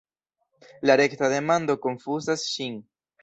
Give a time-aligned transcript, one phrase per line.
[0.89, 2.81] La rekta demando konfuzas ŝin.